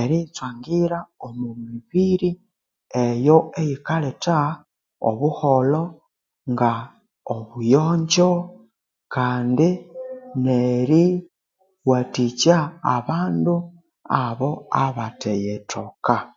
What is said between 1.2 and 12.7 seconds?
omwamibiri eyo eyikalhetha obuholho nga obuyonjo kandi neriwathikya